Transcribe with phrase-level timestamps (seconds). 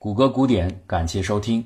[0.00, 1.64] 谷歌古典，感谢收听。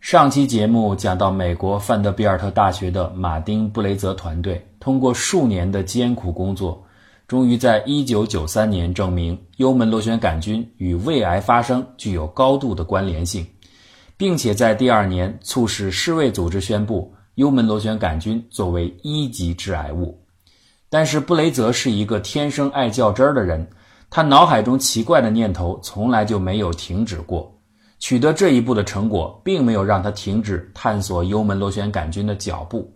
[0.00, 6.82] 上期节目讲到，美国范德比尔特大学的马丁布雷泽团队通过数年的艰苦工作，
[7.26, 13.46] 终于在1993年证明幽门螺旋杆菌与胃癌发生具有高度的关联性，
[14.16, 20.18] 并且在第二年促使世卫组织宣布幽门螺旋杆菌作为一级致癌物。
[20.88, 23.68] 但是布雷泽是一个天生爱较真儿的人，
[24.08, 27.54] 他脑海中奇怪的念头从来就没有停止过。
[27.98, 32.92] 取得这一步的成果，并没有让他停止探索幽门螺旋杆菌的脚步。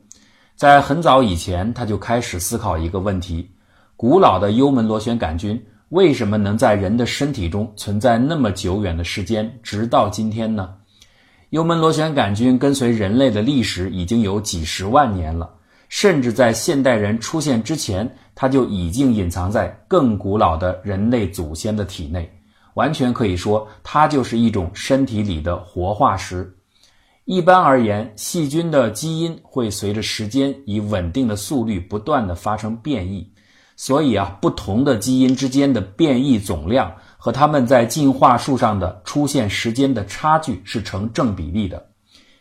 [0.55, 3.51] 在很早以前，他就开始思考一个问题：
[3.96, 10.73] 古老的幽门螺旋杆菌为什么能在人的身体中存在那么久远的时间，直到今天呢？
[11.51, 15.51] 幽门螺旋杆菌跟随人类的历史已经有几十万年了，
[15.88, 22.30] 甚至在现代人出现之前，它就已经隐藏在更古老的人类祖先的体内。
[22.75, 26.55] 完全可以说，它就是一种身体里的活化石。
[27.25, 33.33] 一般而言，细菌的基因会随着时间以稳定的速率不断的发生变异，
[33.77, 41.87] 所以啊，不同的基因之间的变异总量和它们在进化树上的出现时间的差距是成正比例的。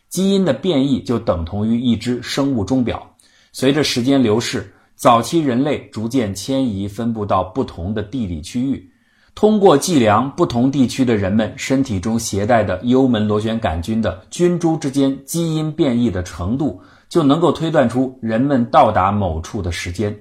[0.08, 3.08] 基因的变异就等同于一只生物钟表，
[3.52, 8.91] 随着时间流逝，早期人类逐渐迁移分布到不同的地理区域。
[9.34, 20.16] 通过计量不同地区的人们身体中携带的幽门螺旋杆菌的菌株之间基因变异的程度，就能够推断出人们到达某处的时间。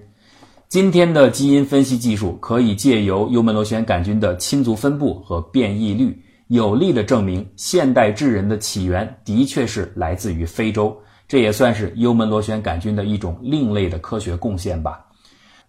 [0.69, 6.17] 今天的基因分析技术可以借由幽门螺旋杆菌的亲族分布和变异率，
[6.47, 10.97] 有力地证明现代智人的起源的确是来自于非洲。
[11.27, 15.05] 这也算是幽门螺旋杆菌的一种另类的科学贡献吧。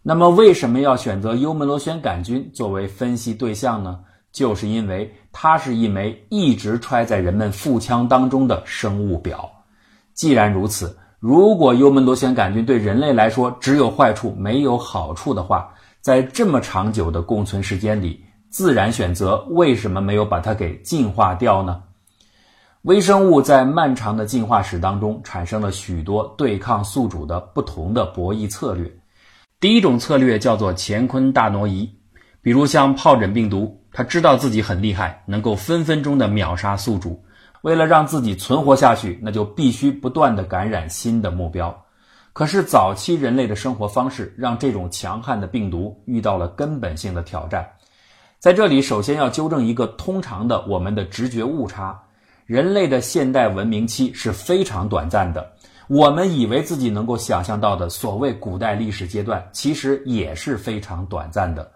[0.04, 4.00] 那么，为什么要选择幽门螺旋杆菌作为分析对象呢？
[4.32, 9.48] 就是因为它是一枚一直揣在人们腹腔当中的生物表。
[10.14, 21.82] 既然如此，如果幽门螺旋杆菌对人类来说只有坏处没有好处的话，在这么长久的共存时间里，自然选择为什么没有把它给进化掉呢？
[22.82, 28.90] 微生物在漫长的进化史当中产生了许多对抗宿主的不同的博弈策略。
[29.62, 31.88] 第一种策略叫做乾坤大挪移，
[32.40, 37.24] 比如像疱疹病毒，它知道自己很厉害，能够分分钟的秒杀宿主。
[37.60, 41.72] 为了让自己存活下去，那就必须不断的感染新的目标。
[42.32, 47.64] 可是早期人类的生活方式让这种强悍的病毒遇到了根本性的挑战。
[48.40, 51.96] 在这里，首先要纠正一个通常的我们的直觉误差：
[52.46, 55.52] 人类的现代文明期是非常短暂的。
[55.92, 61.70] 我们以为自己能够想象到的所谓古代历史阶段，其实也是非常短暂的。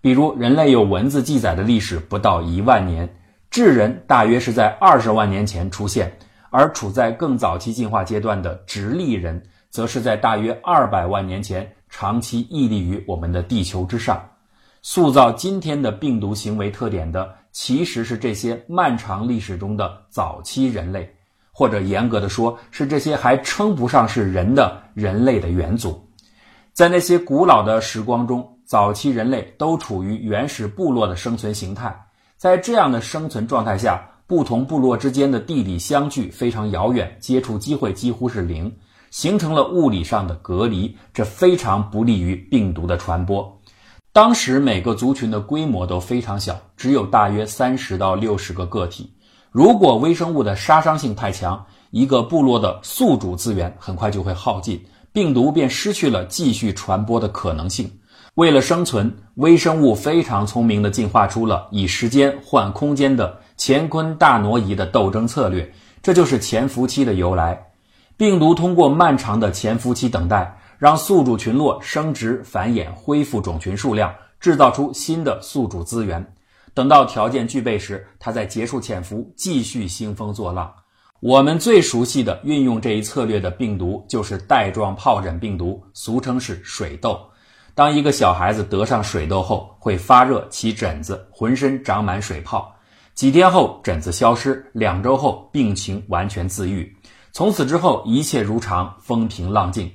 [0.00, 3.14] 比如，人类有文字记载的历史不到一万年，
[3.50, 6.16] 智人大约是在二十万年前出现，
[6.48, 14.30] 而处在更早期进化阶段的直立人，则是在大约二百万年前长期屹立于我们的地球之上。
[14.80, 21.17] 塑造今天的病毒行为特点的，其实是这些漫长历史中的早期人类。
[21.58, 26.00] 或者严格的说，是这些还称不上是人的人类的元祖。
[26.72, 31.92] 在那些古老的时光中，早期人类都处于原始部落的生存形态。
[32.36, 38.72] 在这样的生存状态下，不同部落之间的地理相距非常遥远，接触机会几乎是零，
[39.10, 43.60] 形成了物理上的隔离，这非常不利于病毒的传播。
[44.12, 49.12] 当时每个族群的规模都非常小，只有大约三十到六十个个体。
[49.58, 54.80] 如果微生物的杀伤性太强，一个部落的宿主资源很快就会耗尽，
[55.12, 57.90] 病毒便失去了继续传播的可能性。
[58.34, 65.68] 为了生存，微生物非常聪明地进化出了以时间换空间的乾坤大挪移的斗争策略，
[66.00, 67.60] 这就是潜伏期的由来。
[68.16, 76.24] 病毒通过漫长的潜伏期等待，让宿主群落生殖繁衍，恢复种群数量，制造出新的宿主资源。
[76.78, 80.72] 等到条件具备时，它再结束潜伏，继续兴风作浪。
[81.18, 87.18] 我们最熟悉的运用这一策略的病毒就是带状疱疹病毒，俗称是水痘。
[87.74, 92.72] 当一个小孩子得上水痘后，会发热、起疹子，浑身长满水泡。
[93.12, 96.96] 几天后，疹子消失；两周后，病情完全自愈。
[97.32, 99.90] 从此之后，一切如常，风平浪静。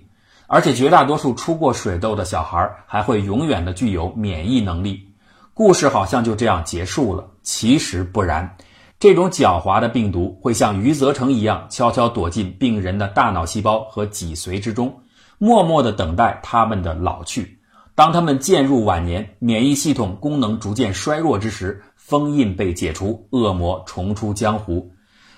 [0.48, 5.13] 而且，绝大多数出过水痘的小孩还会永远的具有免疫能力。
[5.56, 8.58] 故事好像就这样结束了，其实不然。
[9.00, 15.02] 这种狡猾的病毒会像余则成一样，悄悄躲进病人的大脑细胞和脊髓之中，
[15.38, 17.60] 默默地等待他们的老去。
[17.94, 24.92] 当他们渐入晚年，免疫系统功能逐渐衰弱之时，封印被解除，恶魔重出江湖。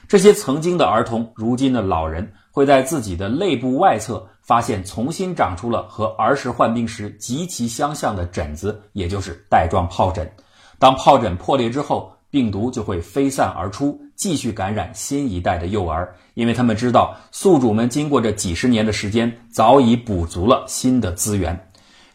[0.08, 10.32] 这些曾经的儿童，如今的老人，会在自己的肋部外侧发现重新长出了和儿时患病时极其相像的疹子，也就是带状疱疹。
[10.78, 21.60] 当疱疹破裂之后，病毒就会飞散而出，继续感染新一代的幼儿，因为他们知道宿主们经过这几十年的时间，早已补足了新的资源。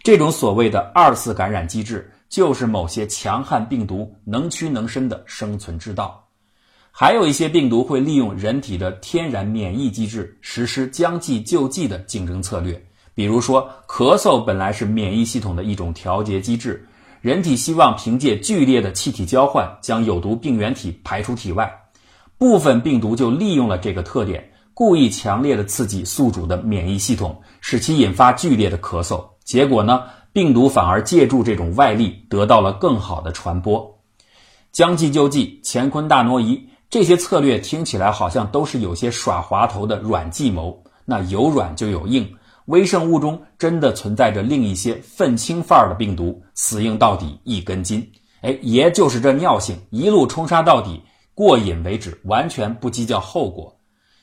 [0.02, 6.24] 这种所谓的二次感染机制，就是某些强悍病毒能屈能伸的生存之道。
[7.00, 12.78] 还有一些病毒会利用人体的天然免疫机制，实施将计就计的竞争策略。
[13.14, 16.86] 比如说，咳嗽本来是免疫系统的一种调节机制。
[17.22, 21.72] 人体希望凭借剧烈的气体交换将有毒病原体排出体外，
[22.36, 29.24] 部分病毒就利用了这个特点，故意强烈的刺激宿主的免疫系统，使其引发剧烈的咳嗽。
[29.42, 30.02] 结果呢，
[30.34, 33.98] 病毒反而借助这种外力得到了更好的传播。
[34.70, 40.76] 将计就计，乾坤大挪移，这些策略听起来好像都是有些耍滑头的软计谋。
[41.04, 42.28] 那有软就有硬。
[42.66, 48.06] 微生物中真的存在着另一些愤青范儿的病毒，死硬到底一根筋。
[48.42, 51.02] 哎，爷就是这尿性，一路冲杀到底，
[51.34, 53.76] 过瘾为止，完全不计较后果。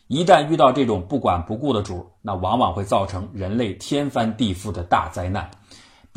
[0.08, 5.50] 一旦遇到这种不管不顾的主，那往往会造成人类天翻地覆的大灾难。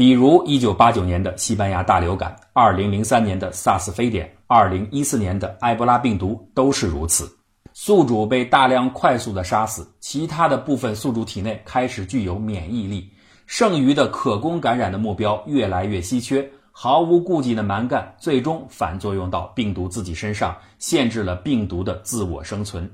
[0.00, 7.30] 比如1989年的西班牙大流感，2003年的萨斯非典，2014年的埃博拉病毒都是如此。
[7.74, 13.10] 宿主被大量快速的杀死，其他的部分宿主体内开始具有免疫力，
[13.44, 22.90] 剩余的可供感染的目标越来越稀缺，毫无顾忌的蛮干，最终反作用到病毒自己身上，限制了病毒的自我生存。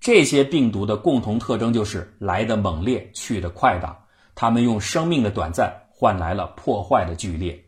[0.00, 3.94] 这些病毒的共同特征就是来的猛烈，去的快的，
[4.34, 7.58] 它们用生命的短暂换来了破坏的剧烈。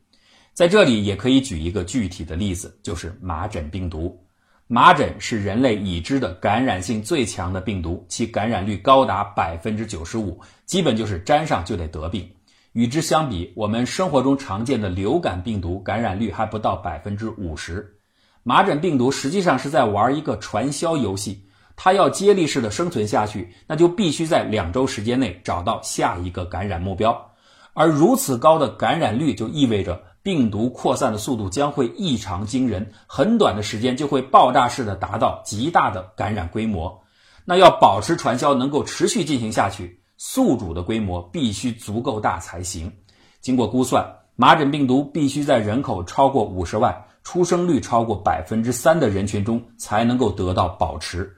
[0.55, 4.25] 在这里也可以举一个具体的例子，就是麻疹病毒。
[4.69, 12.31] 麻疹是人类已知的感染性最强的病毒，其感染率高达百分之九十五，基本就是沾上就得得病。
[12.73, 17.97] 与之相比，我们生活中常见的流感病毒感染率还不到百分之五十。
[18.45, 21.45] 麻疹病毒实际上是在玩一个传销游戏，
[21.75, 27.30] 它要接力式的生存下去，那就必须在两周时间内找到下一个感染目标，
[27.75, 30.03] 而如此高的感染率就意味着。
[30.23, 37.03] 病毒扩散的速度将会异常惊人，很短的时间就会爆炸式的达到极大的感染规模。
[37.47, 42.93] 那要保持传销能够持续进行下去，宿主的规模必须足够大才行。
[43.41, 44.07] 经过估算，
[44.37, 51.35] 麻疹病毒必须在人口超过五十万、出生率超过百分之三的人群中才能够得到保持。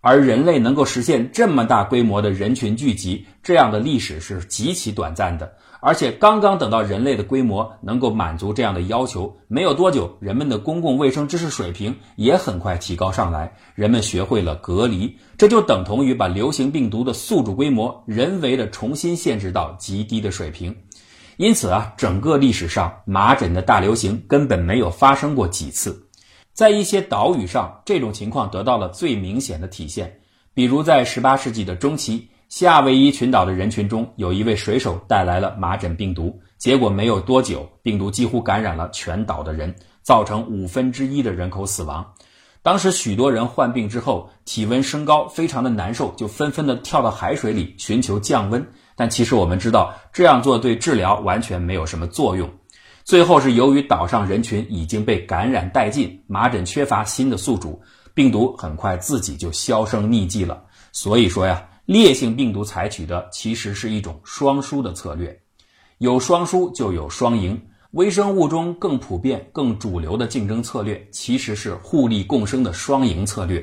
[0.00, 5.52] 而人类能够实现这么大规模的人群聚集，这样的历史是极其短暂的。
[5.82, 20.76] 而且刚刚等到人类的规模能够满足这样的要求，没有多久，人们的公共卫生知识水平也很快提高上来，人们学会了隔离，这就等同于把流行病毒的宿主规模人为的重新限制到极低的水平。
[21.38, 26.09] 因此啊，整个历史上麻疹的大流行根本没有发生过几次。
[26.60, 30.20] 在一些岛屿上，这种情况得到了最明显的体现，
[30.52, 32.28] 比如在18世纪的中期。
[32.50, 42.12] 夏威夷群岛的人群中有一位水手带来了麻疹病毒，结果没有多久，病毒几乎感染了全岛的人，造成五分之一的人口死亡。
[42.60, 48.62] 当时许多人患病之后，体温升高，非常的难受，就纷纷的跳到海水里寻求降温。
[48.96, 52.50] 但其实我们知道，这样做对治疗完全没有什么作用。
[53.10, 57.82] 最后是由于岛上人群已经被感染殆尽，麻疹缺乏新的宿主，
[58.14, 60.62] 病毒很快自己就销声匿迹了。
[60.92, 61.60] 所以说呀。
[61.86, 65.36] 烈性病毒采取的其实是一种双输的策略，
[65.98, 67.60] 有双输就有双赢。
[67.90, 73.60] 微生物中更普遍、更主流的竞争策略其实是互利共生的双赢策略。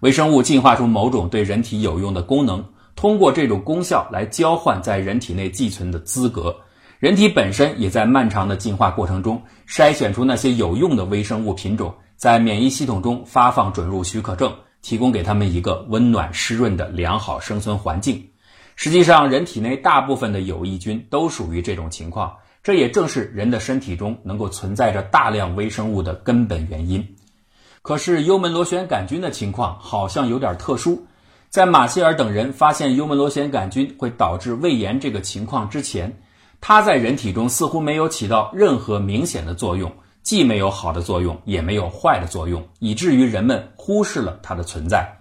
[0.00, 2.64] 微生物进化出某种对人体有用的功能，
[2.96, 6.56] 通过这种功效来交换在人体内寄存的资格。
[7.00, 14.54] 人体本身也在漫长的进化过程中筛选出那些有用的微生物品种，在免疫系统中发放准入许可证。
[14.82, 18.30] 提供给他们一个温暖湿润的良好生存环境。
[18.76, 27.06] 实际上，人体内大部分的有益菌都属于这种情况，这也正是人的身体中能够存在着大量微生物的根本原因。
[27.82, 31.06] 可是，幽门螺旋杆菌的情况好像有点特殊。
[31.50, 36.22] 在马歇尔等人发现幽门螺旋杆菌会导致胃炎这个情况之前，
[36.60, 39.92] 它在人体中似乎没有起到任何明显的作用。
[40.22, 45.16] 既没有好的作用，也没有坏的作用，以至于人们忽视了它的存在。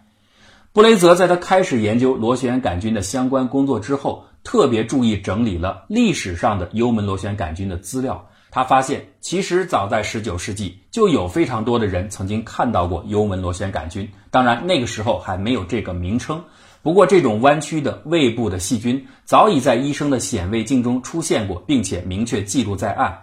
[0.73, 8.27] 布雷泽在他开始研究螺旋杆菌的相关工作之后，特别注意整理了历史上的幽门螺旋杆菌的资料。
[8.51, 14.07] 他发现，其实早在19世纪，就有非常多的人曾经看到过幽门螺旋杆菌。
[14.29, 16.43] 当然，那个时候还没有这个名称。
[16.81, 23.21] 不过，这种弯曲的胃部的细菌早已在医生的显微镜中出现过，并且明确记录在案。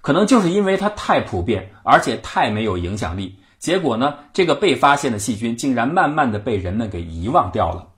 [0.00, 7.88] 可能就是因为它太普遍，而且太没有影响力，结果呢，这个被发现的细菌竟然慢慢的被人们给遗忘掉了。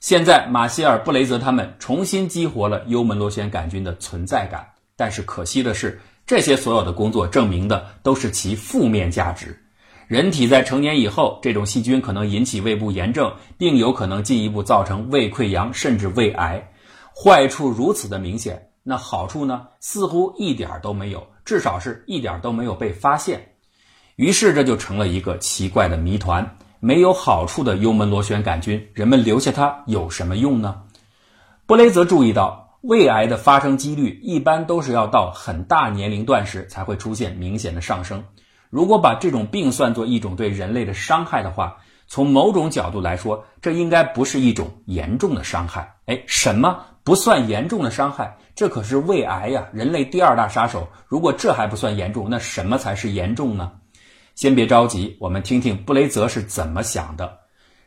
[0.00, 6.00] 现在，马歇尔·布雷泽他们重新激活了幽门螺旋杆菌的存在感，但是可惜的是。
[6.26, 9.62] 这些所有的工作证明的都是其负面价值。
[10.06, 16.70] 人体在成年以后，这种细菌可能引起胃部炎症，并有可能进一步造成胃溃疡甚至胃癌。
[17.12, 19.66] 坏处如此的明显，那好处呢？
[19.80, 23.54] 似乎一点都没有，至少是一点都没有被发现。
[24.14, 30.82] 于是这就成了一个奇怪的谜团：没有好处的幽门螺旋杆菌，人们留下它有什么用呢？
[31.66, 32.64] 布雷泽注意到。
[32.82, 38.22] 胃癌的发生几率一般都是要到很大年龄段时才会出现明显的上升。
[38.76, 41.78] 如果把这种病算作一种对人类的伤害的话，
[42.08, 45.96] 从某种角度来说，这应该不是一种严重的伤害。
[46.04, 48.36] 哎，什么不算严重的伤害？
[48.54, 50.86] 这可是胃癌呀，人类第二大杀手。
[51.06, 53.72] 如果这还不算严重，那什么才是严重呢？
[54.34, 57.38] 先别着急，我们听听布雷泽是怎么想的。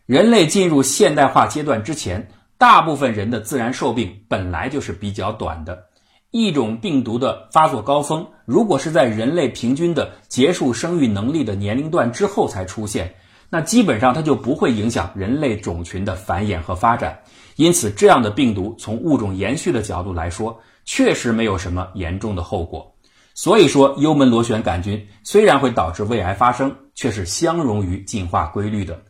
[0.07, 2.31] 人类进入现代化阶段之前。
[2.57, 5.85] 大部分人的自然寿命本来就是比较短的，
[6.31, 13.15] 一种病毒的发作高峰，如果是在人类平均的结束生育能力的年龄段之后才出现，
[13.49, 17.19] 那基本上它就不会影响人类种群的繁衍和发展。
[17.55, 22.93] 因此，这样的病毒从物种延续的角度来说，确实没有什么严重的后果。
[23.33, 29.01] 所以说，幽门螺旋杆菌虽然会导致胃癌发生，却是相容于进化规律的。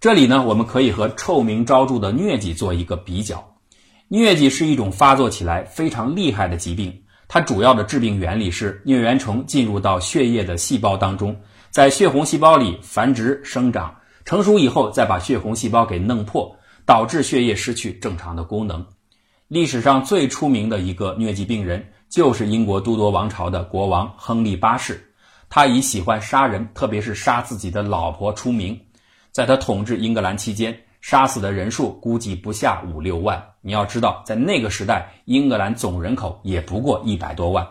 [0.00, 3.53] 这里呢，我们可以和臭名昭著的疟疾做一个比较。
[4.14, 11.36] 疟疾是一种发作起来非常厉害的疾病，它主要的致病原理是疟原虫进入到血液的细胞当中，
[11.70, 13.92] 在血红细胞里繁殖生长，
[14.24, 16.56] 成熟以后再把血红细胞给弄破，
[16.86, 18.86] 导致血液失去正常的功能。
[19.48, 25.12] 历史上最出名的一个疟疾病人就是英国都铎王朝的国王亨利八世，
[25.50, 28.80] 他以喜欢杀人，特别是杀自己的老婆出名。
[29.32, 33.44] 在他统治英格兰期间，杀死的人数估计不下五六万。
[33.64, 37.66] 你要知道，在那个时代，英格兰总人口也不过一百多万。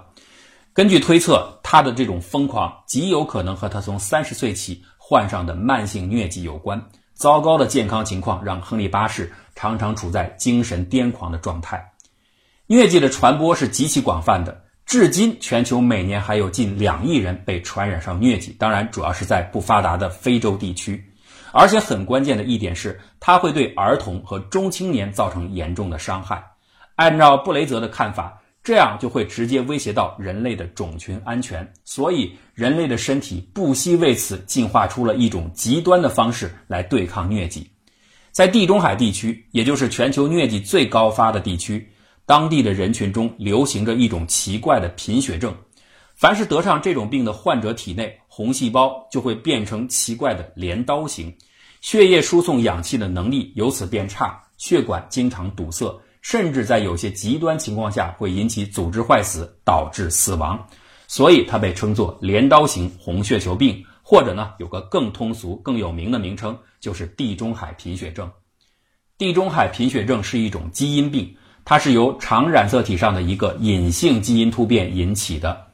[0.73, 6.83] 根据推测，他的这种疯狂极有可能和他从三十岁起患上的慢性疟疾有关。
[7.13, 11.91] 糟糕的健康情况让亨利八世常常处在精神癫狂的状态。
[12.67, 18.51] 疟疾的传播是极其广泛的，至今全球每年还有近两亿人被传染上疟疾。
[18.57, 21.12] 当然，主要是在不发达的非洲地区。
[21.53, 26.43] 而且很关键的一点是，它会对儿童和中青年造成严重的伤害。
[26.95, 31.71] 按照布雷泽的看法，这样就会直接威胁到人类的种群安全。
[31.85, 37.69] 所以，人类的身体不惜为此进化出了一种极端的方式来对抗疟疾。
[38.31, 41.87] 在地中海地区，也就是全球疟疾最高发的地区，
[42.25, 45.55] 当地的人群中流行着一种奇怪的贫血症。
[46.15, 51.31] 凡是得上这种病的患者，体内红细胞就会变成奇怪的镰刀形，
[51.81, 60.59] 血液输送氧气的能力由此变差，血管经常堵塞，甚至在有些极端情况下会引起组织坏死，导致死亡。
[61.07, 68.27] 所以它被称作镰刀型红血球病，或者呢有个更通俗、更有名的名称，就是地中海贫血症。
[69.19, 75.67] 地中海贫血症是一种基因病，它是由常染色体上的一个隐性基因突变引起的。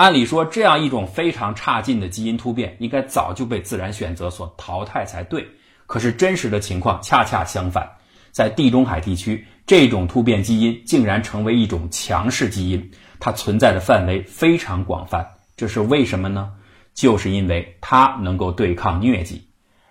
[0.00, 5.46] 按理说，这样一种非常差劲的基因突变，应该早就被自然选择所淘汰才对。
[5.84, 7.86] 可是真实的情况恰恰相反，
[8.30, 15.22] 在地中海地区，这种突变基因竟然成为一种强势基因，它存在的范围非常广泛。
[15.54, 16.50] 这是为什么呢？
[16.94, 19.50] 就是因为它能够对抗疟疾。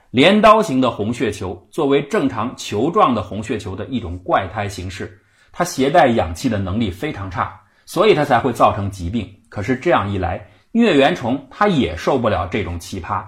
[0.10, 7.62] 镰刀型的红血球作为正常球状的红血球的一种怪胎形式，它携带氧气的能力非常差。
[7.86, 9.39] 所以它才会造成疾病。
[9.50, 13.24] 可是这样一来，疟原虫它也受不了这种奇葩。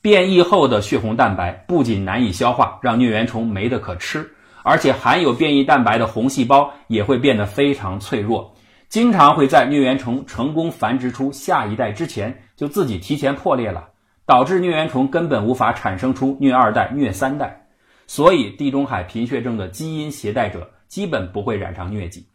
[0.00, 4.30] 变异后的血红蛋白不仅难以消化，让疟原虫没得可吃，
[4.62, 8.54] 而且含有变异蛋白的红细胞也会变得非常脆弱，
[8.88, 13.88] 经常会在疟原虫成功繁殖出下一代之前就自己提前破裂了，
[14.24, 17.66] 导致疟原虫根本无法产生出疟二代、疟三代。
[18.06, 22.26] 所以，地中海贫血症的基因携带者基本不会染上疟疾。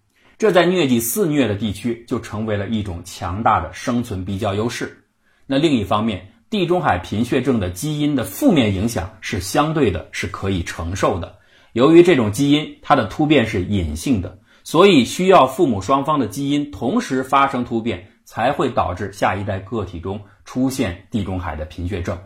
[0.44, 5.06] 这在疟疾肆虐的地区就成为了一种强大的生存比较优势。
[5.48, 11.38] 那另一方面，地中海贫血症的基因的负面影响是相对的，是可以承受的。
[11.72, 22.20] 由于这种基因它的突变是隐性的，所以需要父母双方的基因同时发生突变才会导致下一代个体中出现地中海的贫血症。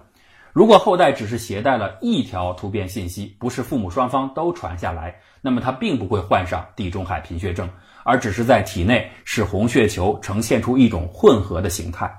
[0.53, 7.69] 如果后代只是携带了一条突变信息，不是父母双方都传下来，那么他并不会患上地中海贫血症，
[8.03, 12.13] 而只是在体内使红血球呈现出一种混合的形态。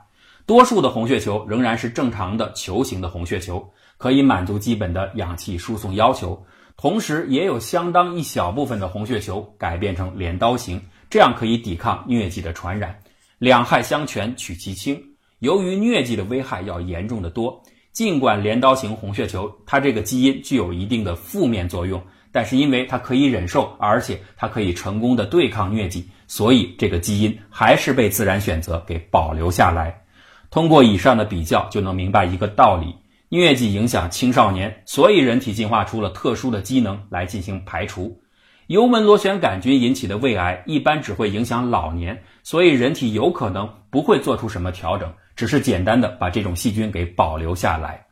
[0.47, 3.63] 多数的红血球仍然是正常的球形的红血球，
[3.99, 6.43] 可以满足基本的氧气输送要求。
[6.79, 10.81] 同时，也有相当一小部分的红血球改变成镰刀形，
[11.11, 12.99] 这样可以抵抗疟疾的传染。
[13.39, 14.99] 两害相权取其轻，
[15.41, 17.63] 由于疟疾的危害要严重的多。
[17.93, 22.01] 尽管镰刀型红血球它这个基因具有一定的负面作用，
[22.33, 30.03] 但是因为它可以忍受，而且它可以成功的对抗疟疾，所以这个基因还是被自然选择给保留下来。
[30.51, 32.95] 通过以上的比较，就能明白一个道理：
[33.31, 38.23] 疟疾影响青少年，所以人体进化出了特殊的机能来进行排除。
[38.67, 45.13] 幽门螺旋杆菌引起的胃癌一般只会影响老年，所以人体有可能不会做出什么调整。
[45.37, 48.05] 只是简单的把这种细菌给保留下来。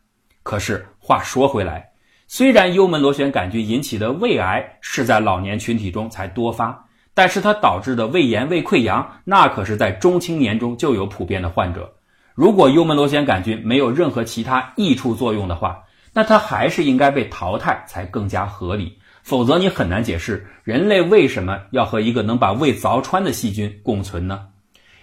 [0.43, 1.86] 可是话说回来，
[2.29, 11.95] 虽然幽门螺旋杆菌引起的胃癌是在老年群体中才多发，但是它导致的胃炎、胃溃疡，那可是在中青年中就有普遍的患者。
[12.35, 18.99] 如果幽门螺旋杆菌没有任何其他益处作用的话，那它还是应该被淘汰才更加合理。
[19.23, 24.47] 否则你很难解释人类为什么要和一个能把胃凿穿的细菌共存呢？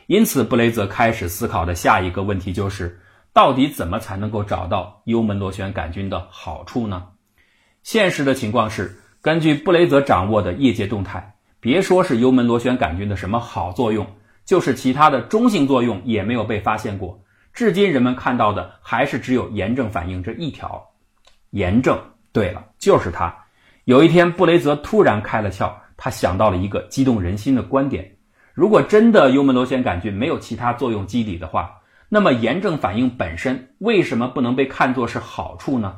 [0.06, 3.00] 因此，布雷泽开始思考的下一个问题就是：
[3.32, 7.02] 到底怎么才能够找到幽门螺旋杆菌的好处呢？
[7.84, 14.06] 现实的情况是，根据布雷泽掌握的业界动态，别说是幽门螺旋杆菌的什么好作用，
[14.46, 17.22] 就是其他的中性作用也没有被发现过。
[17.52, 20.82] 至今，人们看到的还是只有炎症反应这一条。
[21.50, 22.00] 炎症，
[22.32, 23.36] 对了，就是它。
[23.84, 28.16] 有一天，布雷泽突然开了窍，他想到了一个激动人心的观点。
[28.54, 35.96] 如果真的幽门螺旋杆菌没有其他作用机理的话，那么炎症反应本身为什么不能被看作是好处呢？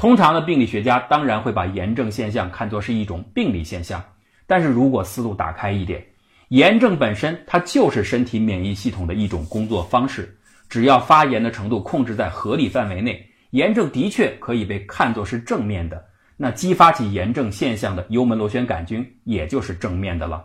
[0.00, 4.02] 通常的病理学家当然会把炎症现象看作是一种病理现象，
[4.46, 6.02] 但是如果思路打开一点，
[6.48, 10.34] 炎症本身它就是身体免疫系统的一种工作方式，
[10.70, 16.02] 只要发炎的程度控制在合理范围内，炎症的确可以被看作是正面的。
[16.38, 20.42] 那激发起炎症现象的幽门螺旋杆菌也就是正面的了。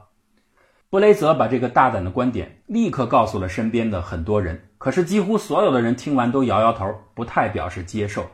[0.90, 8.30] 布雷泽把这个大胆的观点立刻告诉了身边的很多人，可是几乎所有的人听完都摇摇头，不太表示接受。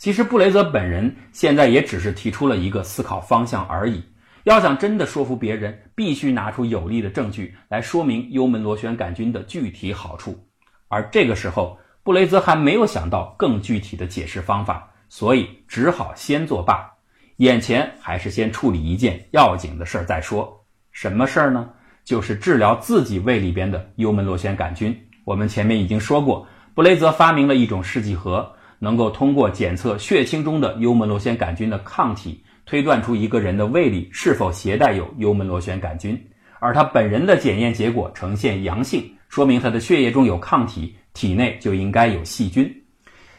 [0.00, 4.02] 其实布雷泽本人现在也只是提出了一个思考方向而已。
[4.44, 10.42] 要想真的说服别人，必须拿出有力的证据来说明幽门螺旋杆菌的具体好处。
[10.88, 16.90] 而这个时候，布雷泽还没有想到更具体的解释方法，所以只好先作罢。
[17.36, 20.64] 眼前还是先处理一件要紧的事儿再说。
[20.92, 21.68] 什么事儿呢？
[22.06, 24.98] 就是治疗自己胃里边的幽门螺旋杆菌。
[25.26, 28.50] 我们前面已经说过，布雷泽发明了一种试剂盒，
[28.80, 36.20] 能够通过检测血清中的幽门螺旋杆菌的抗体，推断出一个人的胃里是否携带有幽门螺旋杆菌。
[36.58, 42.74] 而他本人的检验结果呈现阳性，说明他的血液中有抗体，体内就应该有细菌。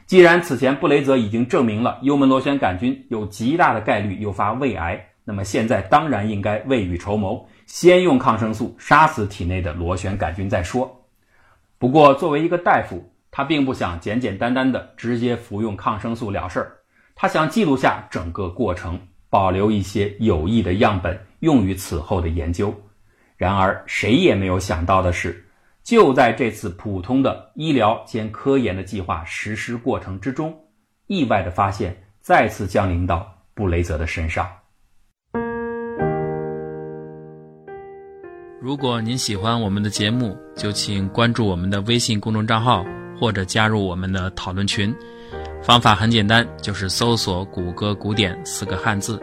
[0.06, 7.46] 既然此前布雷泽已经证明了幽门螺旋杆菌有极大的概率诱发胃癌，那么现在当然应该未雨绸缪。
[7.66, 11.06] 先用抗生素杀死体内的螺旋杆菌再说。
[11.78, 16.72] 不过，作为一个大夫，他并不想简简单单的直接服用抗生素了事儿，
[17.16, 22.74] 他想记录下整个过程，保留一些有益的样本用于此后的研究。
[23.38, 25.44] 然而，谁也没有想到的是，
[25.82, 30.54] 就在这次普通的医疗兼科研的计划实施过程之中，
[31.08, 34.48] 意外的发现再次降临到布雷泽的身上。
[38.62, 42.86] 如果您喜欢我们的节目，就请关注我们的微信公众账号
[43.22, 44.92] 或者加入我们的讨论群。
[45.62, 49.22] 方法很简单，就是搜索“谷歌古典”四个汉字，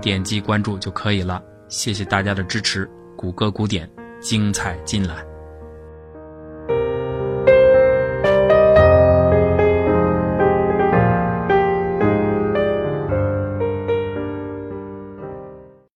[0.00, 1.42] 点击关注就可以了。
[1.66, 5.33] 谢谢大家的支持，谷歌古典精彩尽览。